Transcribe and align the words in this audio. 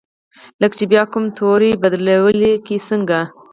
لکه 0.61 0.75
چې 0.79 0.85
بیا 0.91 1.03
کوم 1.11 1.25
توری 1.37 1.71
بدلوي 1.81 2.53
که 2.65 2.75
څنګه؟ 2.89 3.19